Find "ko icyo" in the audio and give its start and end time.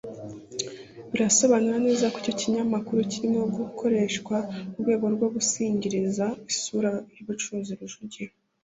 2.11-2.33